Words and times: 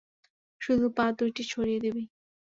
শুধু 0.61 0.85
পা 0.97 1.05
দুইটা 1.17 1.43
ছড়িয়ে 1.43 1.79
দিবি। 1.83 2.03